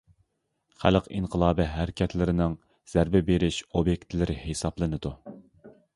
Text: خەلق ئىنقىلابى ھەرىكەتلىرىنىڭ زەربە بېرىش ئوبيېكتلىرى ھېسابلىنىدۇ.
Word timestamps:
خەلق 0.83 1.09
ئىنقىلابى 1.17 1.67
ھەرىكەتلىرىنىڭ 1.73 2.57
زەربە 2.95 3.23
بېرىش 3.29 3.61
ئوبيېكتلىرى 3.69 4.39
ھېسابلىنىدۇ. 4.47 5.17